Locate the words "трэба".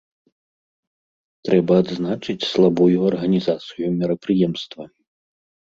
1.49-1.73